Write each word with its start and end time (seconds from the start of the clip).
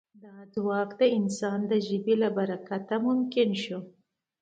دا 0.23 0.33
ځواک 0.53 0.89
د 0.99 1.01
انسان 1.17 1.59
د 1.71 1.73
ژبې 1.87 2.15
له 2.23 2.29
برکته 2.37 2.95
ممکن 3.07 3.49
شو. 3.63 3.79